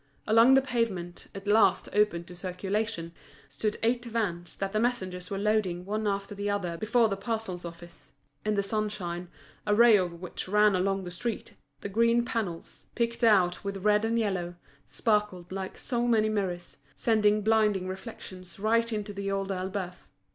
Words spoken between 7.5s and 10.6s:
office. In the sunshine, a ray of which